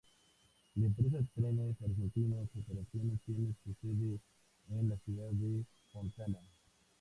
La 0.77 0.87
empresa 0.87 1.19
Trenes 1.35 1.79
Argentinos 1.79 2.49
Operaciones 2.57 3.19
tiene 3.23 3.53
su 3.63 3.75
sede 3.83 4.19
en 4.71 4.89
la 4.89 4.97
ciudad 4.97 5.29
de 5.29 5.63
Fontana. 5.93 6.39